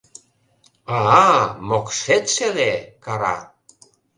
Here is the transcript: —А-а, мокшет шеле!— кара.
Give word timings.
—А-а, 0.99 1.25
мокшет 1.67 2.25
шеле!— 2.35 2.73
кара. 3.05 3.35